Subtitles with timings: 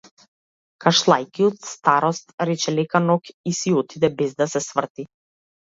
[0.85, 3.21] Кашлајќи од старост, рече лека ноќ
[3.53, 5.13] и си отиде, без да се сврти.